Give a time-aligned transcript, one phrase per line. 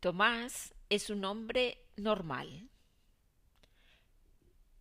[0.00, 2.70] Tomás es un hombre normal.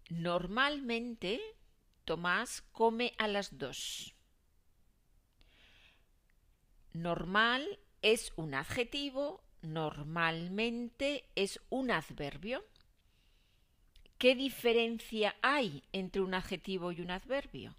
[0.10, 1.42] Normalmente
[2.06, 4.16] Tomás come a las dos.
[6.94, 12.66] Normal es un adjetivo, normalmente es un adverbio.
[14.18, 17.76] ¿Qué diferencia hay entre un adjetivo y un adverbio?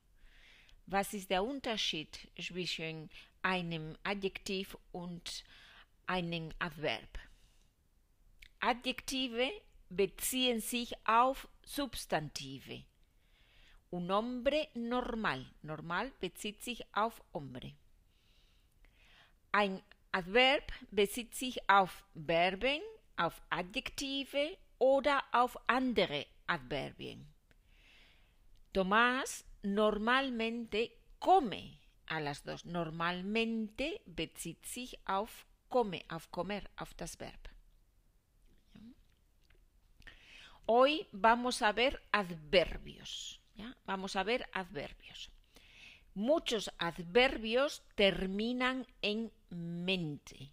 [0.87, 3.11] Was ist der Unterschied zwischen
[3.41, 5.43] einem Adjektiv und
[6.07, 7.30] einem Adverb?
[8.61, 9.51] Adjektive
[9.89, 12.85] beziehen sich auf Substantive.
[13.91, 15.47] Un hombre normal.
[15.63, 17.73] Normal bezieht sich auf hombre.
[19.53, 22.81] Ein Adverb bezieht sich auf Verben,
[23.17, 27.27] auf Adjektive oder auf andere Adverbien.
[28.73, 32.65] Tomás normalmente come a las dos.
[32.65, 37.50] Normalmente bezieht sich auf come, auf comer, auf das Verb.
[40.73, 43.41] Hoy vamos a ver adverbios.
[43.87, 45.29] Vamos a ver adverbios.
[46.15, 50.53] Muchos adverbios terminan en mente.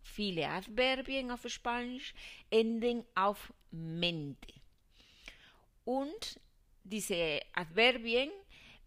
[0.00, 2.14] Viele Adverbien auf Spanisch
[2.50, 4.54] enden auf mente.
[5.84, 6.40] Und
[6.82, 8.30] diese Adverbien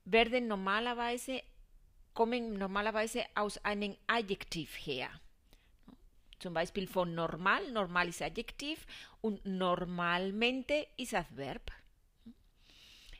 [0.05, 1.43] werden normalerweise,
[2.15, 5.11] kommen normalerweise aus einem Adjektiv her.
[6.41, 8.87] Zum Beispiel von normal, normal ist Adjektiv
[9.21, 11.71] und normalmente ist Adverb.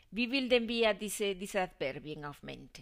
[0.10, 2.82] Wie bilden wir diese, diese Adverbien auf mente?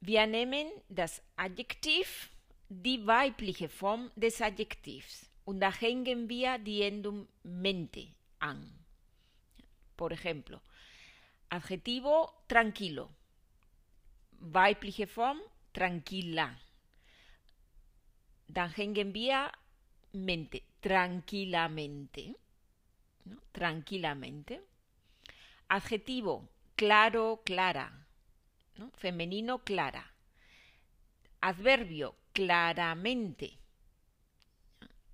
[0.00, 2.30] Wir nehmen das Adjektiv,
[2.68, 8.08] die weibliche Form des Adjektivs und da hängen wir die Endung mente
[8.40, 8.72] an.
[9.96, 10.60] Por ejemplo,
[11.48, 13.08] adjetivo tranquilo,
[14.40, 15.38] weibliche Form
[15.72, 16.58] tranquila.
[18.52, 19.50] Dann hängen wir
[20.12, 22.36] mente, tranquilamente,
[23.50, 24.60] tranquilamente.
[25.68, 27.90] Adjetivo claro, clara,
[28.76, 28.90] ¿no?
[28.90, 30.04] femenino clara.
[31.40, 33.52] Adverbio claramente.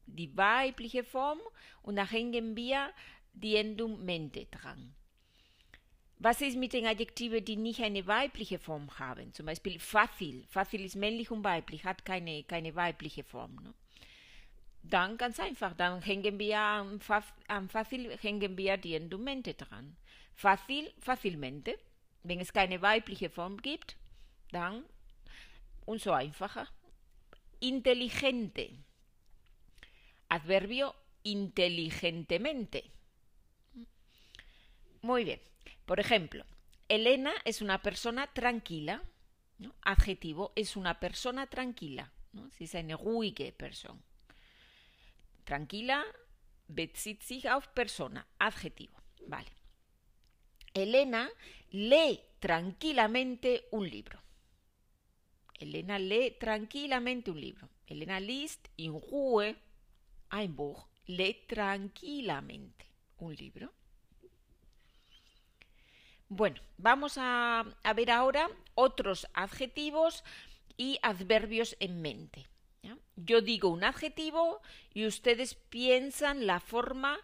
[0.07, 1.41] Die weibliche Form
[1.83, 2.93] und da hängen wir
[3.35, 4.97] die Endung mente dran.
[6.21, 9.33] Was ist mit den Adjektiven, die nicht eine weibliche Form haben?
[9.34, 10.45] Zum Beispiel fácil.
[10.49, 13.55] Fácil ist männlich und weiblich, hat keine, keine weibliche Form.
[13.62, 13.73] Ne?
[14.83, 16.99] Dann ganz einfach, dann hängen wir am,
[17.47, 19.97] am fácil hängen wir die Endumente dran.
[20.34, 21.75] Fácil, fácilmente.
[22.25, 23.97] Wenn es keine weibliche Form gibt,
[24.50, 24.85] dann
[25.87, 26.67] und so einfacher.
[27.61, 28.71] Inteligente.
[30.29, 30.93] Adverbio
[31.23, 32.83] inteligentemente.
[35.00, 35.41] Muy bien.
[35.87, 36.45] Por ejemplo,
[36.89, 39.03] Elena es una persona tranquila.
[39.83, 42.12] Adjetivo es una persona tranquila.
[42.33, 42.51] ¿no?
[42.51, 43.55] Sie ist eine ruhige.
[45.45, 46.05] Tranquila
[46.69, 48.27] bezieht sich auf persona.
[48.39, 48.97] Adjetivo.
[49.27, 49.51] Vale.
[50.75, 51.29] Elena
[51.71, 54.21] lee tranquilamente un libro.
[55.59, 57.69] Elena lee tranquilamente un libro.
[57.87, 59.56] Elena liest in Ruhe
[60.31, 60.87] ein Buch.
[61.06, 62.87] Lee tranquilamente
[63.19, 63.73] un libro.
[66.28, 67.65] Bueno, vamos a,
[67.97, 70.25] ver ahora otros adjetivos
[70.77, 72.47] y adverbios en mente.
[73.16, 74.62] Yo digo un adjetivo
[74.94, 77.19] y ustedes piensan la forma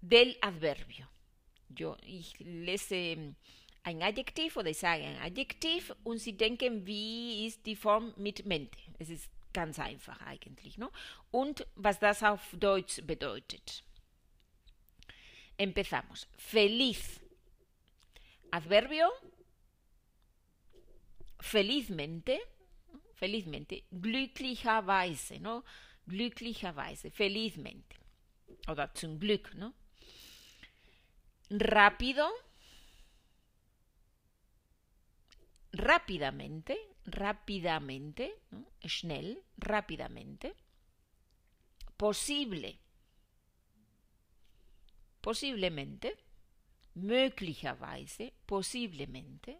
[0.00, 1.08] del adverbio.
[1.68, 3.34] Yo ich lese
[3.84, 5.36] ein Adjektiv oder ich sage ein
[6.02, 8.78] und Sie denken, wie ist die Form mit mente.
[8.98, 10.78] Es ist ganz einfach eigentlich.
[10.78, 10.90] No?
[11.30, 13.84] Und was das auf Deutsch bedeutet.
[15.56, 16.26] Empezamos.
[16.36, 17.20] Feliz.
[18.54, 19.10] Adverbio.
[21.40, 22.40] Felizmente.
[23.14, 23.84] Felizmente.
[23.90, 25.40] Glücklicherweise.
[25.40, 25.64] ¿no?
[26.06, 27.10] Glücklicherweise.
[27.10, 27.96] Felizmente.
[28.68, 29.52] Oder zum Glück.
[29.54, 29.74] ¿no?
[31.50, 32.30] Rápido.
[35.72, 36.78] Rápidamente.
[37.06, 38.40] Rápidamente.
[38.84, 39.42] Schnell.
[39.58, 40.54] Rápidamente.
[41.96, 42.78] Posible.
[45.20, 46.23] Posiblemente.
[46.94, 48.32] Möglicherweise.
[48.46, 49.58] Posiblemente.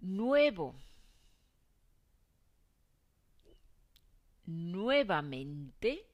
[0.00, 0.74] Nuevo.
[4.46, 6.06] Nuevamente.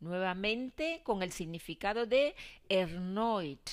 [0.00, 2.34] Nuevamente con el significado de
[2.68, 3.70] erneut.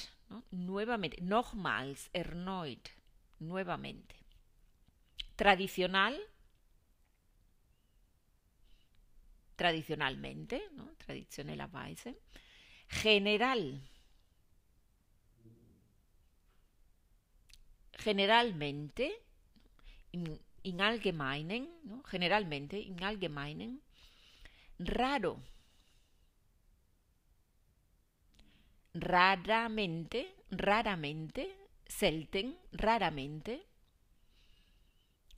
[0.52, 1.22] Nuevamente.
[1.22, 2.10] Nochmals.
[2.14, 2.90] Erneut.
[3.40, 4.16] Nuevamente.
[5.36, 6.20] Tradicional.
[9.56, 10.62] Tradicionalmente.
[10.74, 10.90] ¿no?
[12.90, 13.82] General.
[17.98, 19.24] generalmente,
[20.12, 20.40] in,
[20.82, 21.68] allgemeinen,
[22.10, 23.82] generalmente, in allgemeinen,
[24.78, 25.42] raro,
[28.94, 33.66] raramente, raramente, selten, raramente,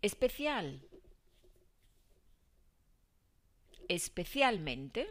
[0.01, 0.81] especial,
[3.87, 5.07] especialmente,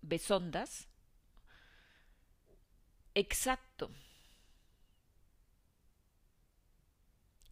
[0.00, 0.88] besondas,
[3.14, 3.90] exacto,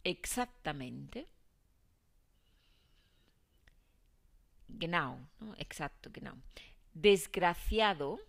[0.03, 1.27] exactamente,
[4.67, 5.19] genau,
[5.57, 6.33] exacto, genau,
[6.93, 8.19] desgraciado,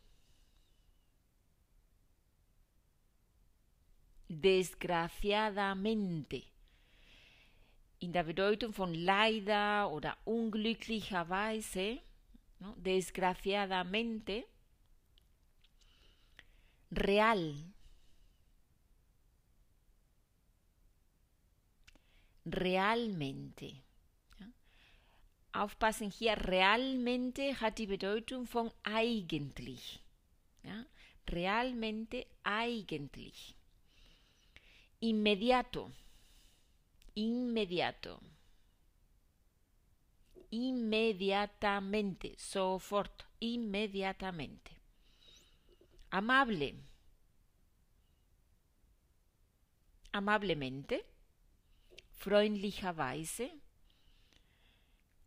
[4.28, 6.44] desgraciadamente.
[8.00, 12.00] In der Bedeutung von leider oder unglücklicherweise,
[12.60, 12.74] ¿no?
[12.76, 14.44] desgraciadamente,
[16.90, 17.54] real,
[22.44, 23.66] realmente.
[24.38, 24.46] Ja?
[25.52, 30.00] Aufpassen hier, realmente hat die Bedeutung von eigentlich.
[31.26, 33.54] Realmente, eigentlich.
[35.00, 35.90] Inmediato,
[37.14, 38.20] inmediato.
[40.50, 44.70] Inmediatamente, sofort, inmediatamente.
[46.10, 46.74] Amable.
[50.12, 51.04] Amablemente.
[52.24, 53.50] Freundlicherweise.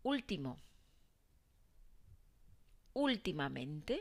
[0.02, 0.58] Último.
[2.94, 4.00] Últimamente.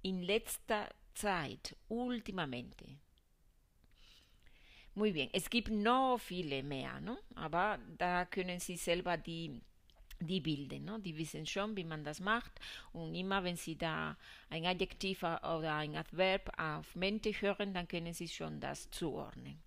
[0.00, 1.76] In letzter Zeit.
[1.90, 3.00] Últimamente.
[4.94, 7.18] Muy bien, es gibt noch viele mehr, ¿no?
[7.34, 9.60] aber da können Sie selber die,
[10.18, 10.86] die bilden.
[10.86, 10.98] ¿no?
[10.98, 12.52] Die wissen schon, wie man das macht.
[12.94, 14.16] Und immer, wenn Sie da
[14.48, 19.62] ein Adjektiv oder ein Adverb auf Mente hören, dann können Sie schon das zuordnen.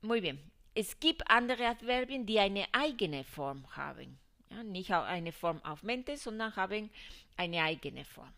[0.00, 0.53] Muy bien.
[0.74, 4.18] Es gibt andere Adverbien, die eine eigene Form haben.
[4.50, 6.90] Ja, nicht eine Form auf Mente, sondern haben
[7.36, 8.32] eine eigene Form.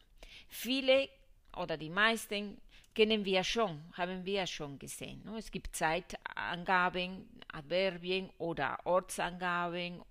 [0.49, 1.09] Viele
[1.57, 2.61] oder die meisten
[2.95, 5.27] kennen wir schon, haben wir schon gesehen.
[5.37, 10.03] Es gibt Zeitangaben, Adverbien oder Ortsangaben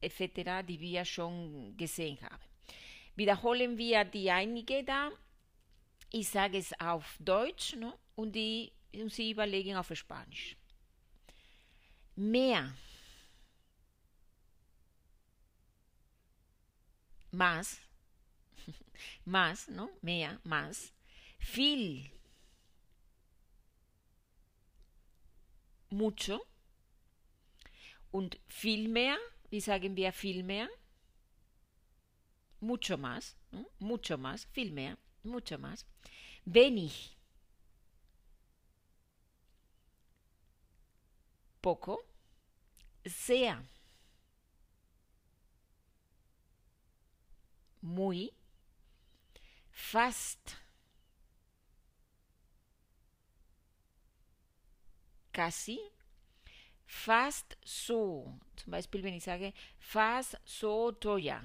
[0.00, 2.42] etc., die wir schon gesehen haben.
[3.14, 5.10] Wiederholen wir die einige da.
[6.10, 7.92] Ich sage es auf Deutsch no?
[8.16, 10.56] und, die, Sie überlegen auf Spanisch.
[12.14, 12.74] Mehr.
[17.30, 17.80] Más.
[19.24, 19.88] más, ¿no?
[20.02, 20.92] Mehr, más.
[21.38, 22.10] Viel.
[25.90, 26.40] Mucho.
[28.10, 29.16] Und viel mehr,
[29.50, 30.68] wie sagen wir viel mehr?
[32.60, 33.66] Mucho más, ¿no?
[33.78, 35.86] mucho más, viel mehr, mucho más.
[36.44, 37.16] Wenig.
[41.62, 42.00] Poco.
[43.04, 43.62] Sehr.
[47.80, 48.32] Muy.
[49.70, 50.56] Fast.
[55.32, 55.78] Casi.
[56.84, 58.38] Fast so.
[58.56, 61.42] Zum Beispiel, wenn ich sage, fast so teuer.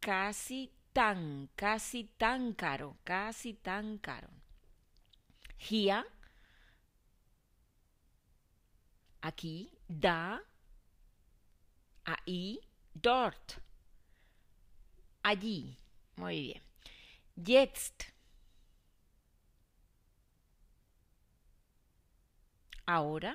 [0.00, 4.43] Casi tan, casi tan caro, casi tan caro.
[9.20, 10.42] Aquí, da,
[12.04, 12.60] ahí,
[12.94, 13.58] dort,
[15.22, 15.78] allí.
[16.16, 16.62] Muy bien.
[17.36, 18.12] Jetzt.
[22.86, 23.34] Ahora.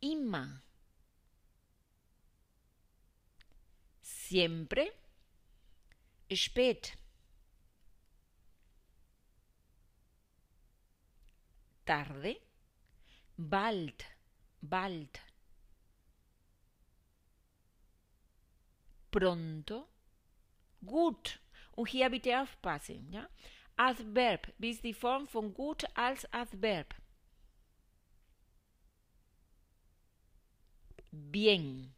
[0.00, 0.62] Immer.
[4.02, 4.92] Siempre.
[6.30, 7.03] Spät.
[11.84, 12.36] Tarde.
[13.36, 14.04] Bald.
[14.60, 15.20] Bald.
[19.10, 19.88] Pronto.
[20.84, 21.40] Gut.
[21.72, 23.12] Und hier bitte aufpassen.
[23.12, 23.28] Ja?
[23.76, 24.52] Adverb.
[24.60, 26.94] Ist die Form von gut als Adverb?
[31.10, 31.94] Bien.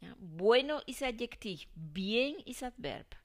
[0.00, 0.14] Ja?
[0.18, 1.66] Bueno ist Adjektiv.
[1.74, 3.16] Bien ist Adverb.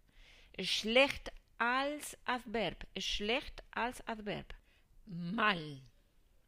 [0.60, 2.88] Schlecht als Adverb.
[2.98, 4.57] Schlecht als Adverb.
[5.08, 5.82] Mal.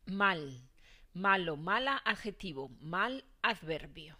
[0.05, 0.69] Mal.
[1.13, 2.69] Malo, mala, adjetivo.
[2.79, 4.17] Mal, adverbio.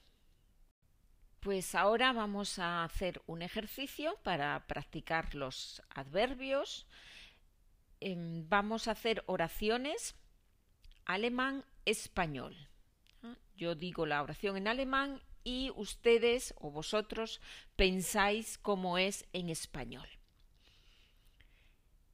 [1.40, 6.88] Pues ahora vamos a hacer un ejercicio para practicar los adverbios.
[8.02, 10.16] vamos a hacer oraciones
[11.06, 12.56] alemán-español.
[13.56, 17.42] Yo digo la oración en alemán y ustedes o vosotros
[17.76, 20.08] pensáis cómo es en español.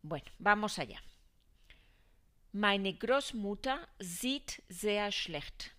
[0.02, 1.02] Bueno, vamos allá.
[2.58, 5.76] Meine Großmutter sieht sehr schlecht.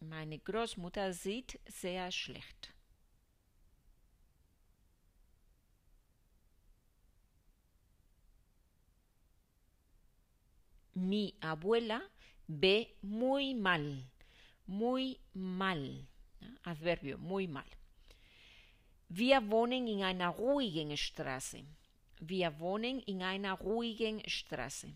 [0.00, 2.74] Meine Großmutter sieht sehr schlecht.
[10.92, 12.02] Mi abuela
[12.46, 14.04] ve muy mal,
[14.66, 16.06] muy mal.
[16.64, 17.70] Adverbio, muy mal.
[19.08, 21.64] Wir wohnen in einer ruhigen Straße.
[22.20, 24.92] Wir wohnen in einer ruhigen Straße.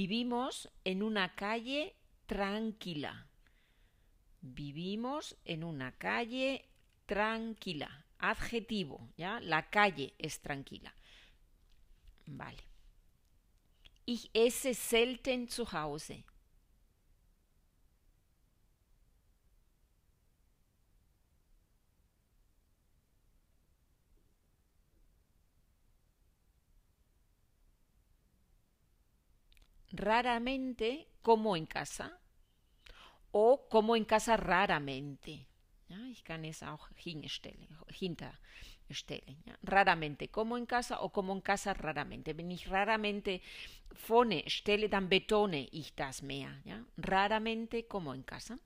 [0.00, 3.26] Vivimos en una calle tranquila.
[4.40, 6.64] Vivimos en una calle
[7.04, 8.06] tranquila.
[8.18, 9.40] Adjetivo, ¿ya?
[9.40, 10.94] La calle es tranquila.
[12.24, 12.62] Vale.
[14.06, 15.66] Ich esse selten zu.
[30.00, 32.18] Raramente como en casa
[33.32, 35.46] o como en casa raramente.
[35.88, 39.42] Ja, ich kann es auch hinstellen, hinterstellen.
[39.44, 39.58] Ja.
[39.62, 42.36] Raramente como en casa o como en casa raramente.
[42.36, 43.42] Wenn ich raramente
[44.08, 46.60] vorne stelle, dann betone ich das mehr.
[46.64, 46.84] Ja.
[46.96, 48.58] Raramente como en casa.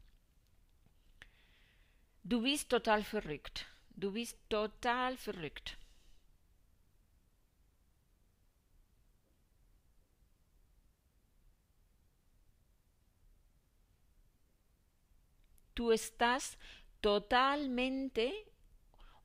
[2.23, 3.67] Du bist total verrückt.
[3.97, 5.79] Du bist total verrückt.
[15.75, 16.59] Tú estás
[17.01, 18.33] totalmente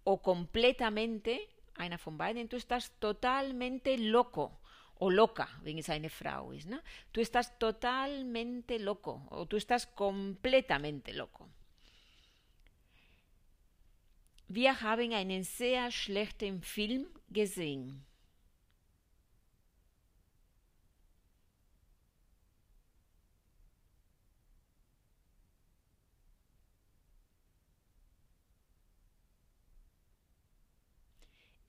[0.03, 4.59] o completamente, einer von beiden, tú estás totalmente loco
[4.99, 6.67] o loca, wenn es eine Frau ist.
[6.67, 6.81] Ne?
[7.11, 11.47] Tú estás totalmente loco o tú estás completamente loco.
[14.49, 18.08] Wir haben einen sehr schlechten Film gesehen.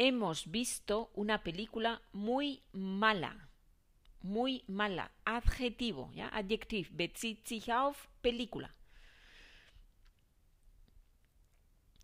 [0.00, 3.50] Hemos visto una película muy mala.
[4.22, 5.10] Muy mala.
[5.26, 6.30] Adjetivo, ¿ya?
[6.32, 6.88] Adjektiv.
[6.92, 8.74] Bezieht sich auf Película.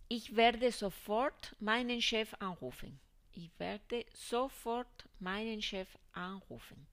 [0.08, 3.00] Ich werde sofort meinen Chef anrufen.
[3.32, 6.86] Ich werde sofort meinen Chef anrufen.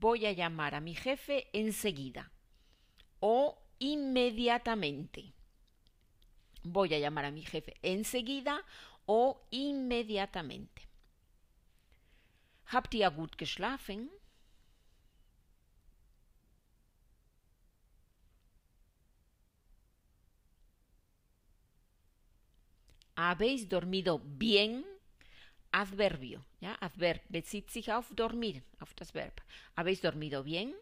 [0.00, 2.30] Voy a llamar a mi jefe enseguida
[3.20, 5.32] o inmediatamente.
[6.64, 8.64] Voy a llamar a mi jefe enseguida
[9.06, 10.88] o inmediatamente.
[12.66, 14.10] Habt ihr gut geschlafen?
[23.16, 24.91] ¿Habéis dormido bien?
[25.72, 26.76] Adverbio, ¿ya?
[26.80, 29.40] Adverb bezieht sich auf dormir, auf das Verb.
[29.76, 30.74] ¿Habéis dormido bien?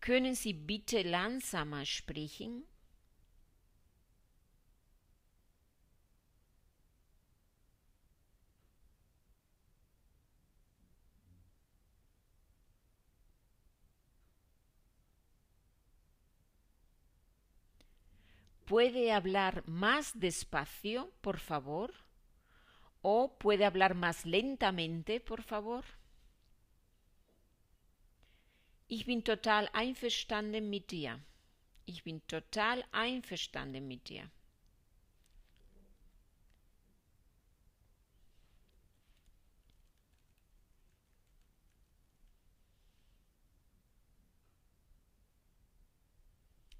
[0.00, 2.64] Können Sie bitte langsamer sprechen?
[18.66, 21.90] ¿Puede hablar más despacio, por favor?
[23.02, 25.84] ¿O puede hablar más lentamente, por favor?
[28.88, 31.20] Ich bin total einverstanden mit dir.
[31.84, 34.30] Ich bin total einverstanden mit dir.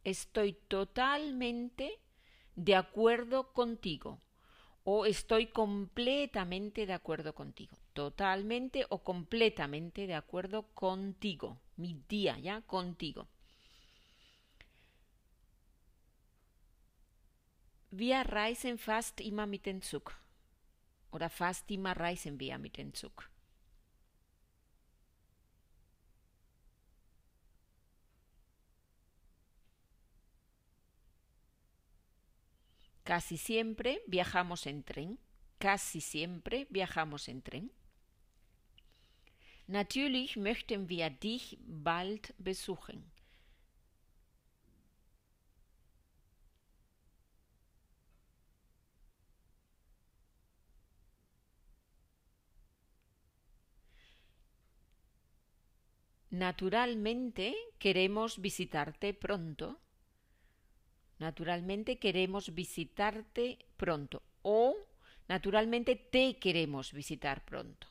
[0.03, 2.01] Estoy totalmente
[2.57, 4.19] de acuerdo contigo
[4.91, 7.77] o estoy completamente de acuerdo contigo.
[7.93, 11.59] Totalmente o completamente de acuerdo contigo.
[11.77, 12.63] Mi día, ¿ya?
[12.63, 13.29] Contigo.
[17.91, 20.11] Wir reisen fast immer mit dem Zug.
[21.11, 23.29] Oder fast immer reisen wir mit dem Zug.
[33.09, 35.19] Casi siempre viajamos en tren.
[35.57, 37.73] Casi siempre viajamos en tren.
[39.67, 43.03] Natürlich möchten wir dich bald besuchen.
[56.29, 59.81] Naturalmente queremos visitarte pronto.
[61.19, 64.23] Naturalmente queremos visitarte pronto.
[64.43, 64.77] O
[65.29, 67.87] naturalmente te queremos visitar pronto.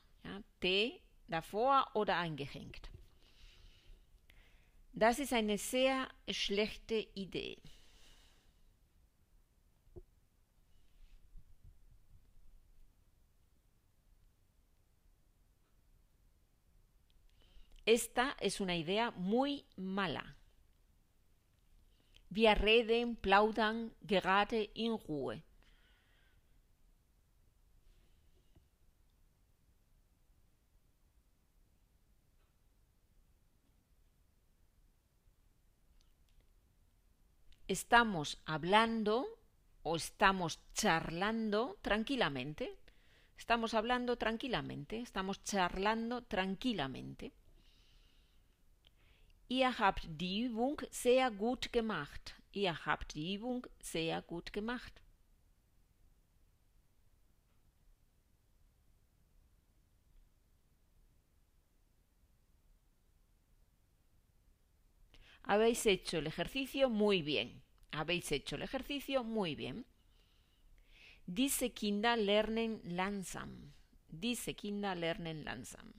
[0.59, 2.89] Te davor oder eingehängt.
[4.93, 7.59] Das ist eine sehr schlechte Idee.
[17.85, 20.35] Esta es una idea muy mala.
[22.29, 25.43] Wir reden, plaudern gerade in Ruhe.
[37.67, 39.27] Estamos hablando
[39.83, 42.77] o estamos charlando tranquilamente.
[43.37, 47.33] Estamos hablando tranquilamente, estamos charlando tranquilamente.
[49.49, 52.35] Ihr habt die Übung sehr gut gemacht.
[52.51, 55.01] Ihr habt die Übung sehr gut gemacht.
[65.47, 67.61] Habéis hecho el ejercicio muy bien.
[67.93, 69.85] Habéis hecho el ejercicio muy bien.
[71.25, 73.73] Diese Kinder lernen langsam.
[74.09, 75.93] Diese Kinder lernen langsam.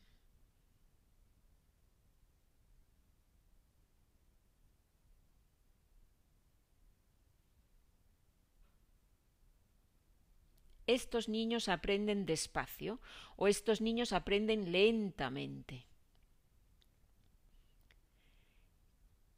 [10.88, 12.98] Estos niños aprenden despacio
[13.36, 15.84] o estos niños aprenden lentamente.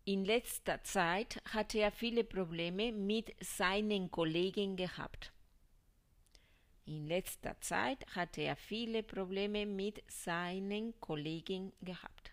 [0.05, 5.33] In letzter Zeit hatte er viele Probleme mit seinen Kollegen gehabt.
[6.87, 12.33] In letzter Zeit hatte er viele Probleme mit seinen Kollegen gehabt.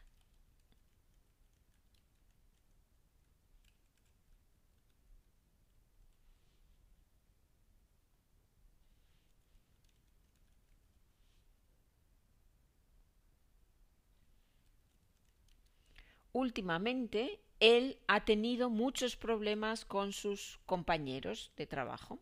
[16.38, 22.20] Últimamente él ha tenido muchos problemas con sus compañeros de trabajo.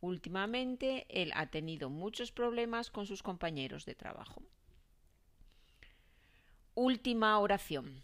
[0.00, 4.42] Últimamente él ha tenido muchos problemas con sus compañeros de trabajo.
[6.74, 8.02] Última oración.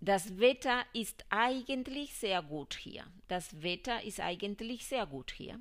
[0.00, 3.04] Das Wetter ist eigentlich sehr gut hier.
[3.28, 5.60] Das Wetter ist eigentlich sehr gut hier.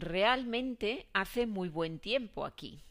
[0.00, 2.82] Realmente hace muy buen tiempo aquí.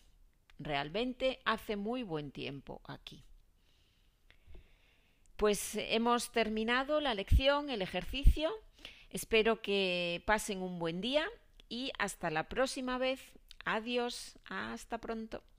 [0.59, 3.23] Realmente hace muy buen tiempo aquí.
[5.35, 8.51] Pues hemos terminado la lección, el ejercicio.
[9.11, 11.27] Espero que pasen un buen día
[11.69, 13.21] y hasta la próxima vez.
[13.63, 15.43] Adiós, hasta pronto.